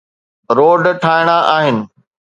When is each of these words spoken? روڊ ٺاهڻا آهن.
روڊ 0.57 0.83
ٺاهڻا 1.03 1.37
آهن. 1.55 1.77